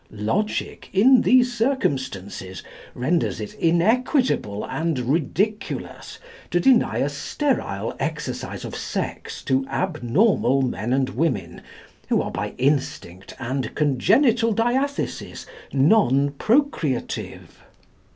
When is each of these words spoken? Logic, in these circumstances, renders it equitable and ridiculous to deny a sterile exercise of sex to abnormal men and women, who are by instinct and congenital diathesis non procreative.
Logic, 0.09 0.89
in 0.93 1.21
these 1.21 1.53
circumstances, 1.53 2.63
renders 2.95 3.39
it 3.39 3.55
equitable 3.61 4.65
and 4.65 4.97
ridiculous 5.01 6.17
to 6.49 6.59
deny 6.59 6.97
a 6.97 7.07
sterile 7.07 7.95
exercise 7.99 8.65
of 8.65 8.75
sex 8.75 9.43
to 9.43 9.63
abnormal 9.67 10.63
men 10.63 10.91
and 10.91 11.09
women, 11.09 11.61
who 12.09 12.19
are 12.19 12.31
by 12.31 12.55
instinct 12.57 13.35
and 13.37 13.75
congenital 13.75 14.51
diathesis 14.53 15.45
non 15.71 16.31
procreative. 16.31 17.61